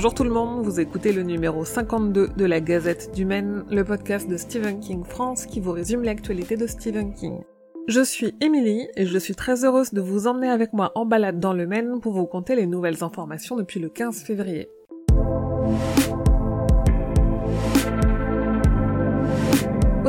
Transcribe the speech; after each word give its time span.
Bonjour 0.00 0.14
tout 0.14 0.24
le 0.24 0.30
monde, 0.30 0.64
vous 0.64 0.80
écoutez 0.80 1.12
le 1.12 1.22
numéro 1.22 1.62
52 1.62 2.28
de 2.28 2.44
la 2.46 2.62
Gazette 2.62 3.14
du 3.14 3.26
Maine, 3.26 3.66
le 3.70 3.84
podcast 3.84 4.26
de 4.26 4.38
Stephen 4.38 4.80
King 4.80 5.04
France 5.04 5.44
qui 5.44 5.60
vous 5.60 5.72
résume 5.72 6.04
l'actualité 6.04 6.56
de 6.56 6.66
Stephen 6.66 7.12
King. 7.12 7.42
Je 7.86 8.00
suis 8.00 8.34
Émilie 8.40 8.88
et 8.96 9.04
je 9.04 9.18
suis 9.18 9.34
très 9.34 9.62
heureuse 9.62 9.92
de 9.92 10.00
vous 10.00 10.26
emmener 10.26 10.48
avec 10.48 10.72
moi 10.72 10.90
en 10.94 11.04
balade 11.04 11.38
dans 11.38 11.52
le 11.52 11.66
Maine 11.66 12.00
pour 12.00 12.14
vous 12.14 12.24
conter 12.24 12.56
les 12.56 12.64
nouvelles 12.64 13.04
informations 13.04 13.56
depuis 13.56 13.78
le 13.78 13.90
15 13.90 14.22
février. 14.22 14.70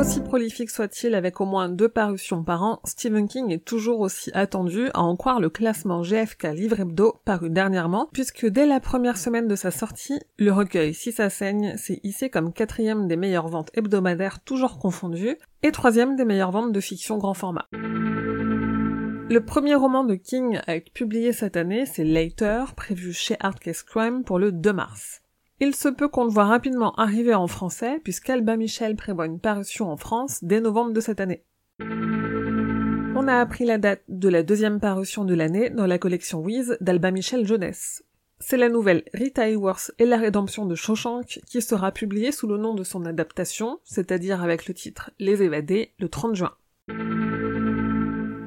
Aussi 0.02 0.20
prolifique 0.20 0.70
soit-il 0.70 1.14
avec 1.14 1.40
au 1.40 1.46
moins 1.46 1.68
deux 1.68 1.88
parutions 1.88 2.42
par 2.42 2.64
an, 2.64 2.80
Stephen 2.82 3.28
King 3.28 3.52
est 3.52 3.64
toujours 3.64 4.00
aussi 4.00 4.32
attendu 4.34 4.88
à 4.94 5.00
en 5.02 5.14
croire 5.14 5.38
le 5.38 5.48
classement 5.48 6.02
GFK 6.02 6.48
Livre 6.56 6.80
Hebdo 6.80 7.20
paru 7.24 7.50
dernièrement, 7.50 8.08
puisque 8.12 8.46
dès 8.46 8.66
la 8.66 8.80
première 8.80 9.16
semaine 9.16 9.46
de 9.46 9.54
sa 9.54 9.70
sortie, 9.70 10.18
le 10.38 10.50
recueil 10.50 10.92
Si 10.92 11.12
ça 11.12 11.30
saigne 11.30 11.76
s'est 11.76 12.00
hissé 12.02 12.30
comme 12.30 12.52
quatrième 12.52 13.06
des 13.06 13.14
meilleures 13.14 13.46
ventes 13.46 13.70
hebdomadaires 13.74 14.40
toujours 14.40 14.80
confondues, 14.80 15.36
et 15.62 15.70
troisième 15.70 16.16
des 16.16 16.24
meilleures 16.24 16.50
ventes 16.50 16.72
de 16.72 16.80
fiction 16.80 17.16
grand 17.16 17.34
format. 17.34 17.68
Le 17.72 19.38
premier 19.38 19.76
roman 19.76 20.02
de 20.02 20.16
King 20.16 20.58
à 20.66 20.74
être 20.74 20.92
publié 20.92 21.32
cette 21.32 21.56
année, 21.56 21.86
c'est 21.86 22.02
Later, 22.02 22.74
prévu 22.74 23.12
chez 23.12 23.36
Hardcase 23.38 23.84
Crime 23.84 24.24
pour 24.24 24.40
le 24.40 24.50
2 24.50 24.72
mars. 24.72 25.21
Il 25.64 25.76
se 25.76 25.88
peut 25.88 26.08
qu'on 26.08 26.24
le 26.24 26.30
voit 26.30 26.46
rapidement 26.46 26.92
arriver 26.96 27.34
en 27.34 27.46
français, 27.46 28.00
puisqu'Alba 28.02 28.56
Michel 28.56 28.96
prévoit 28.96 29.26
une 29.26 29.38
parution 29.38 29.92
en 29.92 29.96
France 29.96 30.42
dès 30.42 30.60
novembre 30.60 30.92
de 30.92 30.98
cette 30.98 31.20
année. 31.20 31.44
On 31.78 33.28
a 33.28 33.36
appris 33.36 33.64
la 33.64 33.78
date 33.78 34.02
de 34.08 34.28
la 34.28 34.42
deuxième 34.42 34.80
parution 34.80 35.24
de 35.24 35.34
l'année 35.34 35.70
dans 35.70 35.86
la 35.86 35.98
collection 35.98 36.40
Wiz 36.40 36.76
d'Alba 36.80 37.12
Michel 37.12 37.46
Jeunesse. 37.46 38.02
C'est 38.40 38.56
la 38.56 38.68
nouvelle 38.68 39.04
Rita 39.14 39.48
Hayworth 39.48 39.92
et 40.00 40.04
la 40.04 40.16
rédemption 40.16 40.66
de 40.66 40.74
Shawshank 40.74 41.38
qui 41.46 41.62
sera 41.62 41.92
publiée 41.92 42.32
sous 42.32 42.48
le 42.48 42.56
nom 42.56 42.74
de 42.74 42.82
son 42.82 43.06
adaptation, 43.06 43.78
c'est-à-dire 43.84 44.42
avec 44.42 44.66
le 44.66 44.74
titre 44.74 45.12
Les 45.20 45.44
évadés, 45.44 45.92
le 46.00 46.08
30 46.08 46.34
juin. 46.34 46.54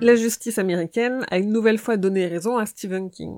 La 0.02 0.16
justice 0.18 0.58
américaine 0.58 1.26
a 1.32 1.38
une 1.38 1.54
nouvelle 1.54 1.78
fois 1.78 1.96
donné 1.96 2.28
raison 2.28 2.58
à 2.58 2.66
Stephen 2.66 3.10
King. 3.10 3.38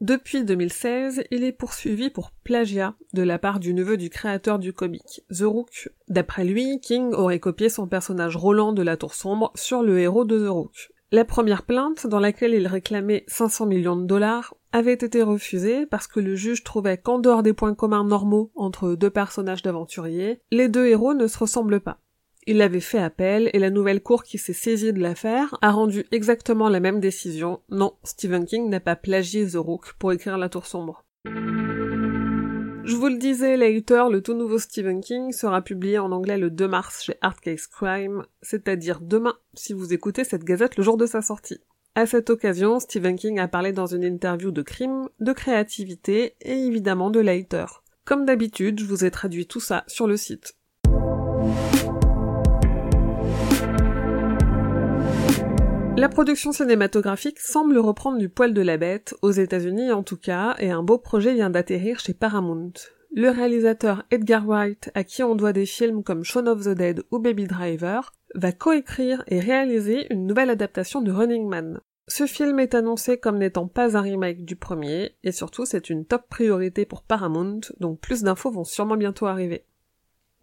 Depuis 0.00 0.44
2016, 0.44 1.24
il 1.30 1.44
est 1.44 1.52
poursuivi 1.52 2.10
pour 2.10 2.32
plagiat 2.42 2.94
de 3.12 3.22
la 3.22 3.38
part 3.38 3.60
du 3.60 3.72
neveu 3.74 3.96
du 3.96 4.10
créateur 4.10 4.58
du 4.58 4.72
comic, 4.72 5.22
The 5.30 5.44
Rook. 5.44 5.88
D'après 6.08 6.44
lui, 6.44 6.80
King 6.80 7.12
aurait 7.12 7.38
copié 7.38 7.68
son 7.68 7.86
personnage 7.86 8.36
Roland 8.36 8.72
de 8.72 8.82
la 8.82 8.96
Tour 8.96 9.14
Sombre 9.14 9.52
sur 9.54 9.82
le 9.82 10.00
héros 10.00 10.24
de 10.24 10.46
The 10.46 10.50
Rook. 10.50 10.90
La 11.12 11.24
première 11.24 11.62
plainte, 11.62 12.08
dans 12.08 12.18
laquelle 12.18 12.54
il 12.54 12.66
réclamait 12.66 13.24
500 13.28 13.66
millions 13.66 13.96
de 13.96 14.04
dollars, 14.04 14.54
avait 14.72 14.94
été 14.94 15.22
refusée 15.22 15.86
parce 15.86 16.08
que 16.08 16.18
le 16.18 16.34
juge 16.34 16.64
trouvait 16.64 16.98
qu'en 16.98 17.20
dehors 17.20 17.44
des 17.44 17.52
points 17.52 17.76
communs 17.76 18.02
normaux 18.02 18.50
entre 18.56 18.96
deux 18.96 19.10
personnages 19.10 19.62
d'aventuriers, 19.62 20.40
les 20.50 20.68
deux 20.68 20.86
héros 20.86 21.14
ne 21.14 21.28
se 21.28 21.38
ressemblent 21.38 21.80
pas. 21.80 22.00
Il 22.46 22.60
avait 22.60 22.80
fait 22.80 22.98
appel 22.98 23.48
et 23.54 23.58
la 23.58 23.70
nouvelle 23.70 24.02
cour 24.02 24.22
qui 24.22 24.36
s'est 24.36 24.52
saisie 24.52 24.92
de 24.92 25.00
l'affaire 25.00 25.56
a 25.62 25.70
rendu 25.70 26.04
exactement 26.12 26.68
la 26.68 26.78
même 26.78 27.00
décision. 27.00 27.60
Non, 27.70 27.94
Stephen 28.02 28.44
King 28.44 28.68
n'a 28.68 28.80
pas 28.80 28.96
plagié 28.96 29.46
The 29.46 29.56
Rook 29.56 29.94
pour 29.98 30.12
écrire 30.12 30.36
La 30.36 30.50
Tour 30.50 30.66
Sombre. 30.66 31.06
Je 31.24 32.96
vous 32.96 33.08
le 33.08 33.16
disais, 33.16 33.56
Later, 33.56 34.10
le 34.10 34.20
tout 34.20 34.34
nouveau 34.34 34.58
Stephen 34.58 35.00
King, 35.00 35.32
sera 35.32 35.62
publié 35.62 35.98
en 35.98 36.12
anglais 36.12 36.36
le 36.36 36.50
2 36.50 36.68
mars 36.68 37.02
chez 37.02 37.14
Hardcase 37.22 37.66
Crime, 37.66 38.26
c'est-à-dire 38.42 39.00
demain 39.00 39.36
si 39.54 39.72
vous 39.72 39.94
écoutez 39.94 40.22
cette 40.22 40.44
gazette 40.44 40.76
le 40.76 40.82
jour 40.82 40.98
de 40.98 41.06
sa 41.06 41.22
sortie. 41.22 41.60
À 41.94 42.04
cette 42.04 42.28
occasion, 42.28 42.78
Stephen 42.78 43.16
King 43.16 43.38
a 43.38 43.48
parlé 43.48 43.72
dans 43.72 43.86
une 43.86 44.04
interview 44.04 44.50
de 44.50 44.60
crime, 44.60 45.08
de 45.18 45.32
créativité 45.32 46.34
et 46.42 46.58
évidemment 46.66 47.08
de 47.08 47.20
Later. 47.20 47.82
Comme 48.04 48.26
d'habitude, 48.26 48.80
je 48.80 48.84
vous 48.84 49.06
ai 49.06 49.10
traduit 49.10 49.46
tout 49.46 49.60
ça 49.60 49.84
sur 49.86 50.06
le 50.06 50.18
site. 50.18 50.56
La 55.96 56.08
production 56.08 56.50
cinématographique 56.50 57.38
semble 57.38 57.78
reprendre 57.78 58.18
du 58.18 58.28
poil 58.28 58.52
de 58.52 58.62
la 58.62 58.76
bête, 58.76 59.14
aux 59.22 59.30
États-Unis 59.30 59.92
en 59.92 60.02
tout 60.02 60.16
cas, 60.16 60.56
et 60.58 60.72
un 60.72 60.82
beau 60.82 60.98
projet 60.98 61.34
vient 61.34 61.50
d'atterrir 61.50 62.00
chez 62.00 62.14
Paramount. 62.14 62.72
Le 63.14 63.30
réalisateur 63.30 64.02
Edgar 64.10 64.44
Wright, 64.44 64.90
à 64.94 65.04
qui 65.04 65.22
on 65.22 65.36
doit 65.36 65.52
des 65.52 65.66
films 65.66 66.02
comme 66.02 66.24
Shaun 66.24 66.48
of 66.48 66.64
the 66.64 66.70
Dead 66.70 67.04
ou 67.12 67.20
Baby 67.20 67.46
Driver, 67.46 68.12
va 68.34 68.50
coécrire 68.50 69.22
et 69.28 69.38
réaliser 69.38 70.12
une 70.12 70.26
nouvelle 70.26 70.50
adaptation 70.50 71.00
de 71.00 71.12
Running 71.12 71.46
Man. 71.46 71.80
Ce 72.08 72.26
film 72.26 72.58
est 72.58 72.74
annoncé 72.74 73.18
comme 73.18 73.38
n'étant 73.38 73.68
pas 73.68 73.96
un 73.96 74.00
remake 74.00 74.44
du 74.44 74.56
premier, 74.56 75.14
et 75.22 75.30
surtout 75.30 75.64
c'est 75.64 75.90
une 75.90 76.04
top 76.04 76.28
priorité 76.28 76.86
pour 76.86 77.04
Paramount, 77.04 77.60
donc 77.78 78.00
plus 78.00 78.24
d'infos 78.24 78.50
vont 78.50 78.64
sûrement 78.64 78.96
bientôt 78.96 79.26
arriver. 79.26 79.64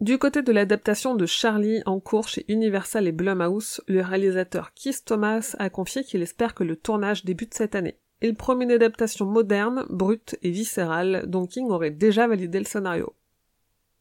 Du 0.01 0.17
côté 0.17 0.41
de 0.41 0.51
l'adaptation 0.51 1.13
de 1.13 1.27
Charlie 1.27 1.83
en 1.85 1.99
cours 1.99 2.27
chez 2.27 2.43
Universal 2.47 3.07
et 3.07 3.11
Blumhouse, 3.11 3.81
le 3.87 4.01
réalisateur 4.01 4.73
Keith 4.73 5.05
Thomas 5.05 5.55
a 5.59 5.69
confié 5.69 6.03
qu'il 6.03 6.23
espère 6.23 6.55
que 6.55 6.63
le 6.63 6.75
tournage 6.75 7.23
débute 7.23 7.53
cette 7.53 7.75
année. 7.75 7.99
Il 8.23 8.33
promet 8.33 8.65
une 8.65 8.71
adaptation 8.71 9.27
moderne, 9.27 9.85
brute 9.91 10.39
et 10.41 10.49
viscérale, 10.49 11.25
dont 11.27 11.45
King 11.45 11.69
aurait 11.69 11.91
déjà 11.91 12.25
validé 12.25 12.57
le 12.57 12.65
scénario. 12.65 13.13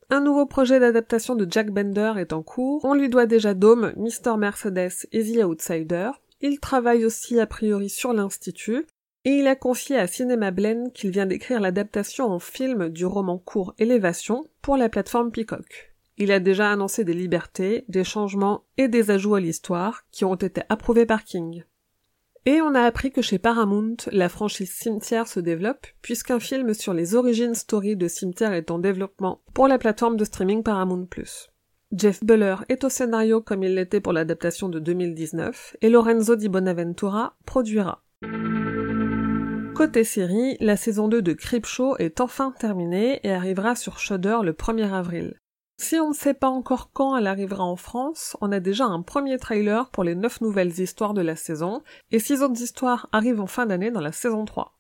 Un 0.09 0.23
nouveau 0.23 0.47
projet 0.47 0.81
d'adaptation 0.81 1.35
de 1.35 1.47
Jack 1.51 1.71
Bender 1.71 2.15
est 2.17 2.33
en 2.33 2.43
cours. 2.43 2.83
On 2.87 2.95
lui 2.95 3.11
doit 3.11 3.27
déjà 3.27 3.53
Dome, 3.53 3.93
Mr. 3.97 4.39
Mercedes 4.39 5.07
et 5.13 5.23
The 5.23 5.45
Outsider. 5.45 6.13
Il 6.41 6.61
travaille 6.61 7.05
aussi 7.05 7.39
a 7.39 7.47
priori 7.47 7.91
sur 7.91 8.15
l'Institut. 8.15 8.87
Et 9.27 9.33
il 9.33 9.47
a 9.47 9.55
confié 9.55 9.99
à 9.99 10.07
Cinema 10.07 10.51
Blend 10.51 10.93
qu'il 10.95 11.11
vient 11.11 11.27
d'écrire 11.27 11.61
l'adaptation 11.61 12.25
en 12.25 12.39
film 12.39 12.89
du 12.89 13.05
roman 13.05 13.37
court 13.37 13.75
Élévation 13.79 14.47
pour 14.63 14.79
la 14.79 14.89
plateforme 14.89 15.31
Peacock. 15.31 15.90
Il 16.21 16.33
a 16.33 16.39
déjà 16.39 16.71
annoncé 16.71 17.03
des 17.03 17.15
libertés, 17.15 17.87
des 17.89 18.05
changements 18.05 18.65
et 18.77 18.89
des 18.89 19.11
ajouts 19.11 19.37
à 19.37 19.41
l'histoire 19.41 20.03
qui 20.13 20.27
ont 20.27 20.35
été 20.35 20.61
approuvés 20.69 21.07
par 21.07 21.25
King. 21.25 21.65
Et 22.45 22.61
on 22.61 22.75
a 22.75 22.83
appris 22.83 23.11
que 23.11 23.23
chez 23.23 23.39
Paramount, 23.39 23.97
la 24.13 24.29
franchise 24.29 24.71
Cimetière 24.71 25.27
se 25.27 25.41
développe, 25.41 25.87
puisqu'un 26.03 26.39
film 26.39 26.75
sur 26.75 26.93
les 26.93 27.15
origines 27.15 27.55
story 27.55 27.97
de 27.97 28.07
Cimetière 28.07 28.53
est 28.53 28.71
en 28.71 28.79
développement 28.79 29.41
pour 29.55 29.67
la 29.67 29.79
plateforme 29.79 30.19
de 30.19 30.27
streaming 30.27 30.63
Paramount+. 30.63 31.09
Jeff 31.91 32.23
Buller 32.23 32.57
est 32.69 32.85
au 32.85 32.91
scénario 32.91 33.41
comme 33.41 33.63
il 33.63 33.75
l'était 33.75 34.03
pour 34.03 34.13
l'adaptation 34.13 34.69
de 34.69 34.79
2019, 34.79 35.79
et 35.81 35.89
Lorenzo 35.89 36.37
Di 36.37 36.51
Bonaventura 36.51 37.39
produira. 37.47 38.05
Côté 39.75 40.05
série, 40.05 40.59
la 40.61 40.77
saison 40.77 41.09
2 41.09 41.23
de 41.23 41.33
Creepshow 41.33 41.97
est 41.97 42.21
enfin 42.21 42.53
terminée 42.59 43.21
et 43.23 43.33
arrivera 43.33 43.75
sur 43.75 43.99
Shudder 43.99 44.41
le 44.43 44.53
1er 44.53 44.93
avril. 44.93 45.40
Si 45.83 45.99
on 45.99 46.11
ne 46.11 46.15
sait 46.15 46.35
pas 46.35 46.51
encore 46.51 46.91
quand 46.93 47.17
elle 47.17 47.27
arrivera 47.27 47.65
en 47.65 47.75
France, 47.75 48.37
on 48.43 48.53
a 48.53 48.61
déjà 48.61 48.85
un 48.85 49.01
premier 49.01 49.39
trailer 49.39 49.89
pour 49.89 50.05
les 50.05 50.15
9 50.15 50.43
nouvelles 50.43 50.79
histoires 50.79 51.15
de 51.15 51.23
la 51.23 51.37
saison, 51.37 51.83
et 52.13 52.19
6 52.19 52.43
autres 52.43 52.61
histoires 52.61 53.09
arrivent 53.13 53.41
en 53.41 53.47
fin 53.47 53.65
d'année 53.65 53.91
dans 53.91 54.03
la 54.03 54.13
saison 54.13 54.45
3. 54.45 54.79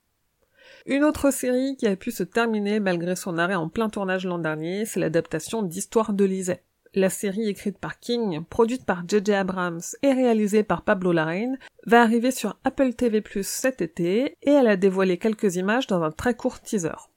Une 0.84 1.04
autre 1.04 1.30
série 1.30 1.74
qui 1.78 1.86
a 1.86 1.96
pu 1.96 2.10
se 2.10 2.22
terminer 2.22 2.80
malgré 2.80 3.16
son 3.16 3.38
arrêt 3.38 3.54
en 3.54 3.70
plein 3.70 3.88
tournage 3.88 4.26
l'an 4.26 4.38
dernier, 4.38 4.84
c'est 4.84 5.00
l'adaptation 5.00 5.62
d'Histoire 5.62 6.12
de 6.12 6.24
Lisette. 6.26 6.66
La 6.92 7.08
série 7.08 7.48
écrite 7.48 7.78
par 7.78 7.98
King, 7.98 8.44
produite 8.44 8.84
par 8.84 9.02
J.J. 9.08 9.32
Abrams 9.32 9.80
et 10.02 10.12
réalisée 10.12 10.64
par 10.64 10.82
Pablo 10.82 11.12
Larraín, 11.12 11.56
va 11.86 12.02
arriver 12.02 12.30
sur 12.30 12.58
Apple 12.62 12.92
TV+, 12.92 13.22
cet 13.42 13.80
été, 13.80 14.36
et 14.42 14.50
elle 14.50 14.68
a 14.68 14.76
dévoilé 14.76 15.16
quelques 15.16 15.56
images 15.56 15.86
dans 15.86 16.02
un 16.02 16.10
très 16.10 16.34
court 16.34 16.60
teaser. 16.60 17.09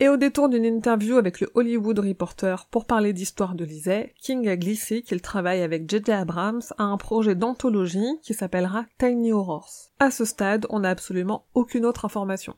Et 0.00 0.08
au 0.08 0.16
détour 0.16 0.48
d'une 0.48 0.64
interview 0.64 1.16
avec 1.16 1.40
le 1.40 1.50
Hollywood 1.54 1.98
Reporter 1.98 2.68
pour 2.70 2.84
parler 2.84 3.12
d'histoire 3.12 3.56
de 3.56 3.64
Lisée, 3.64 4.14
King 4.20 4.48
a 4.48 4.56
glissé 4.56 5.02
qu'il 5.02 5.20
travaille 5.20 5.60
avec 5.60 5.90
J.J. 5.90 6.12
Abrams 6.12 6.62
à 6.78 6.84
un 6.84 6.96
projet 6.96 7.34
d'anthologie 7.34 8.20
qui 8.22 8.32
s'appellera 8.32 8.84
Tiny 8.98 9.32
Horrors. 9.32 9.90
À 9.98 10.12
ce 10.12 10.24
stade, 10.24 10.66
on 10.70 10.80
n'a 10.80 10.90
absolument 10.90 11.46
aucune 11.54 11.84
autre 11.84 12.04
information. 12.04 12.54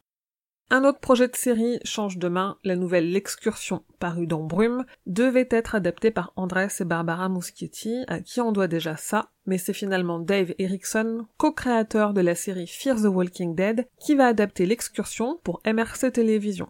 Un 0.68 0.84
autre 0.84 1.00
projet 1.00 1.28
de 1.28 1.34
série 1.34 1.80
change 1.82 2.18
de 2.18 2.28
main, 2.28 2.58
la 2.62 2.76
nouvelle 2.76 3.10
L'excursion, 3.10 3.82
parue 3.98 4.26
dans 4.26 4.44
Brume, 4.44 4.84
devait 5.06 5.48
être 5.50 5.74
adaptée 5.74 6.10
par 6.10 6.34
Andrés 6.36 6.68
et 6.78 6.84
Barbara 6.84 7.30
Muschietti, 7.30 8.04
à 8.06 8.20
qui 8.20 8.42
on 8.42 8.52
doit 8.52 8.68
déjà 8.68 8.96
ça, 8.96 9.30
mais 9.46 9.58
c'est 9.58 9.72
finalement 9.72 10.20
Dave 10.20 10.52
Erickson, 10.58 11.26
co-créateur 11.38 12.12
de 12.12 12.20
la 12.20 12.34
série 12.34 12.68
Fear 12.68 12.98
the 12.98 13.06
Walking 13.06 13.54
Dead, 13.54 13.88
qui 13.98 14.14
va 14.14 14.26
adapter 14.26 14.66
L'excursion 14.66 15.40
pour 15.42 15.60
MRC 15.66 16.12
Télévision. 16.12 16.68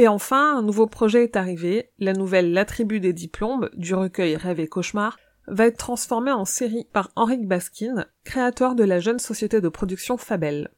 Et 0.00 0.06
enfin, 0.06 0.56
un 0.56 0.62
nouveau 0.62 0.86
projet 0.86 1.24
est 1.24 1.34
arrivé, 1.34 1.90
la 1.98 2.12
nouvelle 2.12 2.52
La 2.52 2.64
tribu 2.64 3.00
des 3.00 3.12
diplômes, 3.12 3.68
du 3.74 3.96
recueil 3.96 4.36
Rêve 4.36 4.60
et 4.60 4.68
Cauchemar, 4.68 5.18
va 5.48 5.66
être 5.66 5.76
transformée 5.76 6.30
en 6.30 6.44
série 6.44 6.86
par 6.92 7.10
Henrik 7.16 7.48
Baskin, 7.48 8.06
créateur 8.22 8.76
de 8.76 8.84
la 8.84 9.00
jeune 9.00 9.18
société 9.18 9.60
de 9.60 9.68
production 9.68 10.16
Fabel. 10.16 10.70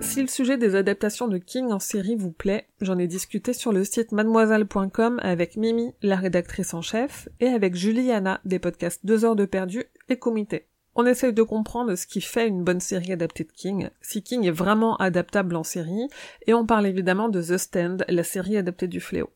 Si 0.00 0.20
le 0.20 0.28
sujet 0.28 0.58
des 0.58 0.76
adaptations 0.76 1.26
de 1.26 1.38
King 1.38 1.72
en 1.72 1.80
série 1.80 2.14
vous 2.14 2.30
plaît, 2.30 2.68
j'en 2.80 2.98
ai 2.98 3.08
discuté 3.08 3.52
sur 3.52 3.72
le 3.72 3.82
site 3.82 4.12
mademoiselle.com 4.12 5.18
avec 5.20 5.56
Mimi, 5.56 5.92
la 6.02 6.14
rédactrice 6.14 6.72
en 6.72 6.82
chef, 6.82 7.28
et 7.40 7.48
avec 7.48 7.74
Juliana 7.74 8.40
des 8.44 8.60
podcasts 8.60 9.04
2 9.04 9.24
heures 9.24 9.34
de 9.34 9.46
perdu 9.46 9.82
et 10.08 10.18
comité. 10.18 10.68
On 10.96 11.06
essaye 11.06 11.32
de 11.32 11.42
comprendre 11.42 11.96
ce 11.96 12.06
qui 12.06 12.20
fait 12.20 12.46
une 12.46 12.62
bonne 12.62 12.78
série 12.78 13.12
adaptée 13.12 13.42
de 13.42 13.50
King, 13.50 13.90
si 14.00 14.22
King 14.22 14.44
est 14.44 14.52
vraiment 14.52 14.96
adaptable 14.98 15.56
en 15.56 15.64
série, 15.64 16.08
et 16.46 16.54
on 16.54 16.66
parle 16.66 16.86
évidemment 16.86 17.28
de 17.28 17.42
The 17.42 17.56
Stand, 17.56 18.04
la 18.08 18.22
série 18.22 18.56
adaptée 18.56 18.86
du 18.86 19.00
fléau. 19.00 19.30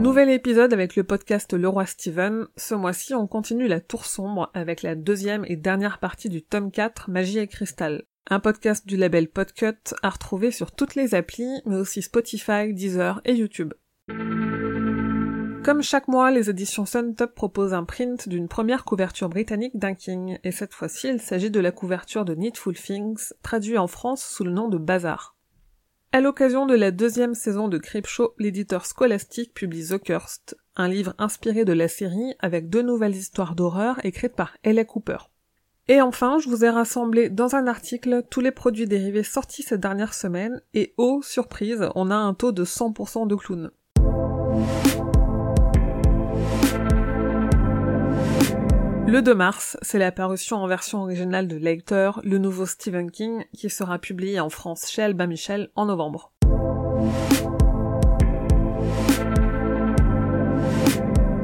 Nouvel 0.00 0.28
épisode 0.28 0.74
avec 0.74 0.96
le 0.96 1.04
podcast 1.04 1.54
Le 1.54 1.68
Roi 1.68 1.86
Steven. 1.86 2.46
Ce 2.58 2.74
mois-ci, 2.74 3.14
on 3.14 3.26
continue 3.26 3.66
la 3.66 3.80
tour 3.80 4.04
sombre 4.04 4.50
avec 4.52 4.82
la 4.82 4.94
deuxième 4.94 5.46
et 5.48 5.56
dernière 5.56 5.98
partie 5.98 6.28
du 6.28 6.42
tome 6.42 6.70
4, 6.70 7.08
Magie 7.08 7.38
et 7.38 7.46
Cristal. 7.46 8.02
Un 8.28 8.38
podcast 8.38 8.86
du 8.86 8.98
label 8.98 9.28
Podcut 9.28 9.94
à 10.02 10.10
retrouver 10.10 10.50
sur 10.50 10.72
toutes 10.72 10.94
les 10.94 11.14
applis, 11.14 11.62
mais 11.64 11.76
aussi 11.76 12.02
Spotify, 12.02 12.74
Deezer 12.74 13.22
et 13.24 13.32
YouTube. 13.32 13.72
Comme 15.64 15.80
chaque 15.80 16.08
mois, 16.08 16.32
les 16.32 16.50
éditions 16.50 16.86
Suntop 16.86 17.36
proposent 17.36 17.72
un 17.72 17.84
print 17.84 18.28
d'une 18.28 18.48
première 18.48 18.84
couverture 18.84 19.28
britannique 19.28 19.78
d'un 19.78 19.94
King, 19.94 20.38
et 20.42 20.50
cette 20.50 20.74
fois-ci 20.74 21.08
il 21.08 21.20
s'agit 21.20 21.52
de 21.52 21.60
la 21.60 21.70
couverture 21.70 22.24
de 22.24 22.34
Needful 22.34 22.74
Things, 22.74 23.32
traduit 23.44 23.78
en 23.78 23.86
France 23.86 24.24
sous 24.24 24.42
le 24.42 24.50
nom 24.50 24.68
de 24.68 24.76
Bazar. 24.76 25.36
À 26.10 26.20
l'occasion 26.20 26.66
de 26.66 26.74
la 26.74 26.90
deuxième 26.90 27.34
saison 27.34 27.68
de 27.68 27.78
Creepshow, 27.78 28.34
l'éditeur 28.38 28.84
Scholastic 28.84 29.54
publie 29.54 29.86
The 29.86 30.02
Cursed, 30.02 30.56
un 30.74 30.88
livre 30.88 31.14
inspiré 31.18 31.64
de 31.64 31.72
la 31.72 31.86
série 31.86 32.34
avec 32.40 32.68
deux 32.68 32.82
nouvelles 32.82 33.14
histoires 33.14 33.54
d'horreur 33.54 34.04
écrites 34.04 34.34
par 34.34 34.56
Ella 34.64 34.84
Cooper. 34.84 35.18
Et 35.86 36.00
enfin, 36.00 36.38
je 36.40 36.48
vous 36.48 36.64
ai 36.64 36.70
rassemblé 36.70 37.30
dans 37.30 37.54
un 37.54 37.68
article 37.68 38.24
tous 38.30 38.40
les 38.40 38.50
produits 38.50 38.88
dérivés 38.88 39.22
sortis 39.22 39.62
ces 39.62 39.78
dernières 39.78 40.14
semaines, 40.14 40.60
et 40.74 40.92
oh, 40.96 41.20
surprise, 41.22 41.88
on 41.94 42.10
a 42.10 42.16
un 42.16 42.34
taux 42.34 42.52
de 42.52 42.64
100% 42.64 43.28
de 43.28 43.34
clowns. 43.36 43.70
Le 49.12 49.20
2 49.20 49.34
mars, 49.34 49.76
c'est 49.82 49.98
la 49.98 50.10
parution 50.10 50.56
en 50.56 50.66
version 50.66 51.02
originale 51.02 51.46
de 51.46 51.56
Lecter, 51.56 52.12
le 52.24 52.38
nouveau 52.38 52.64
Stephen 52.64 53.10
King, 53.10 53.44
qui 53.52 53.68
sera 53.68 53.98
publié 53.98 54.40
en 54.40 54.48
France 54.48 54.88
chez 54.90 55.02
Albin 55.02 55.26
Michel 55.26 55.68
en 55.74 55.84
novembre. 55.84 56.32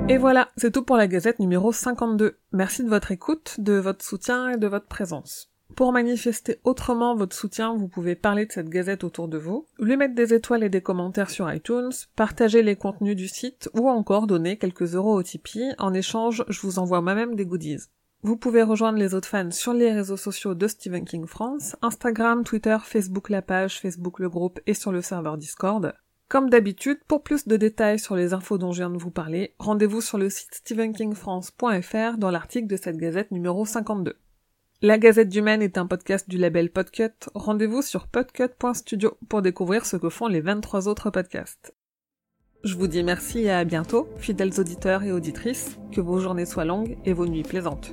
Et 0.09 0.17
voilà, 0.17 0.49
c'est 0.57 0.73
tout 0.73 0.83
pour 0.83 0.97
la 0.97 1.07
gazette 1.07 1.41
numéro 1.41 1.71
52. 1.71 2.39
Merci 2.53 2.85
de 2.85 2.89
votre 2.89 3.13
écoute, 3.13 3.57
de 3.59 3.75
votre 3.75 4.03
soutien 4.03 4.49
et 4.49 4.57
de 4.57 4.67
votre 4.67 4.87
présence. 4.87 5.53
Pour 5.77 5.93
manifester 5.93 6.59
autrement 6.65 7.15
votre 7.15 7.37
soutien, 7.37 7.77
vous 7.77 7.87
pouvez 7.87 8.17
parler 8.17 8.47
de 8.47 8.53
cette 8.53 8.69
gazette 8.69 9.05
autour 9.05 9.29
de 9.29 9.39
vous, 9.39 9.67
lui 9.79 9.97
mettre 9.97 10.17
des 10.17 10.35
étoiles 10.35 10.65
et 10.65 10.69
des 10.69 10.81
commentaires 10.81 11.31
sur 11.31 11.53
iTunes, 11.53 11.93
partager 12.17 12.63
les 12.63 12.75
contenus 12.75 13.15
du 13.15 13.29
site 13.29 13.71
ou 13.75 13.89
encore 13.89 14.27
donner 14.27 14.57
quelques 14.57 14.97
euros 14.97 15.15
au 15.15 15.23
Tipeee. 15.23 15.75
En 15.79 15.95
échange, 15.95 16.45
je 16.49 16.61
vous 16.63 16.81
envoie 16.81 17.01
moi-même 17.01 17.37
des 17.37 17.47
goodies. 17.47 17.79
Vous 18.23 18.37
pouvez 18.37 18.65
rejoindre 18.65 18.99
les 18.99 19.15
autres 19.15 19.29
fans 19.29 19.53
sur 19.53 19.73
les 19.73 19.93
réseaux 19.93 20.17
sociaux 20.17 20.57
de 20.57 20.67
Stephen 20.67 21.05
King 21.05 21.27
France, 21.27 21.77
Instagram, 21.81 22.43
Twitter, 22.43 22.77
Facebook 22.83 23.29
la 23.29 23.43
page, 23.43 23.81
Facebook 23.81 24.19
le 24.19 24.29
groupe 24.29 24.59
et 24.67 24.75
sur 24.75 24.91
le 24.91 25.01
serveur 25.01 25.39
Discord. 25.39 25.95
Comme 26.29 26.51
d'habitude, 26.51 26.99
pour 27.07 27.23
plus 27.23 27.47
de 27.47 27.57
détails 27.57 28.01
sur 28.01 28.17
les 28.17 28.33
infos 28.35 28.59
dont 28.59 28.73
je 28.73 28.79
viens 28.79 28.91
de 28.91 28.99
vous 28.99 29.13
parler, 29.13 29.55
rendez-vous 29.61 30.01
sur 30.01 30.19
le 30.19 30.29
site 30.29 30.57
stephenkingfrance.fr 30.57 32.19
dans 32.19 32.31
l'article 32.33 32.67
de 32.67 32.77
cette 32.77 32.97
gazette 32.97 33.31
numéro 33.31 33.65
52. 33.65 34.17
La 34.81 34.97
Gazette 34.97 35.29
du 35.29 35.43
Maine 35.43 35.61
est 35.61 35.77
un 35.77 35.87
podcast 35.87 36.31
du 36.31 36.39
label 36.39 36.71
Podcut. 36.71 37.11
Rendez-vous 37.35 37.83
sur 37.83 38.07
podcut.studio 38.07 39.19
pour 39.29 39.43
découvrir 39.43 39.85
ce 39.85 39.97
que 39.97 40.09
font 40.09 40.29
les 40.29 40.41
23 40.41 40.87
autres 40.87 41.11
podcasts. 41.11 41.75
Je 42.63 42.77
vous 42.77 42.87
dis 42.87 43.03
merci 43.03 43.41
et 43.41 43.51
à 43.51 43.65
bientôt, 43.65 44.09
fidèles 44.19 44.61
auditeurs 44.61 45.03
et 45.03 45.11
auditrices, 45.11 45.81
que 45.91 46.01
vos 46.01 46.21
journées 46.21 46.47
soient 46.47 46.65
longues 46.65 46.97
et 47.05 47.13
vos 47.13 47.27
nuits 47.27 47.43
plaisantes. 47.43 47.93